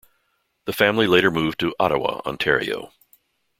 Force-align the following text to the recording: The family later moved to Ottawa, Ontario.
The 0.65 0.73
family 0.73 1.05
later 1.05 1.29
moved 1.29 1.59
to 1.59 1.75
Ottawa, 1.79 2.21
Ontario. 2.25 2.91